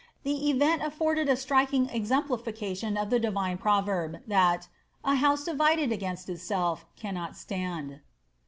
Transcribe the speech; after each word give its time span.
The 0.23 0.49
event 0.49 0.81
aflbrded 0.81 1.29
a 1.29 1.35
striking 1.35 1.87
exemplification 1.87 2.97
of 2.97 3.11
the 3.11 3.19
Divine 3.19 3.59
proverb, 3.59 4.17
that 4.25 4.67
^a 5.05 5.17
house 5.17 5.43
divided 5.45 5.91
against 5.91 6.27
itself 6.27 6.87
cannot 6.95 7.33
suind." 7.37 7.99